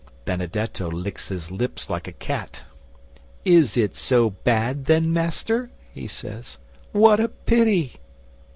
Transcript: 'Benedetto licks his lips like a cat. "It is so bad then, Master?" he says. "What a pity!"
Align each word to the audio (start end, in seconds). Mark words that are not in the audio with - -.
'Benedetto 0.25 0.89
licks 0.89 1.29
his 1.29 1.51
lips 1.51 1.87
like 1.87 2.07
a 2.07 2.11
cat. 2.11 2.63
"It 3.45 3.77
is 3.79 3.97
so 3.99 4.31
bad 4.31 4.85
then, 4.85 5.13
Master?" 5.13 5.69
he 5.93 6.07
says. 6.07 6.57
"What 6.91 7.19
a 7.19 7.27
pity!" 7.27 7.97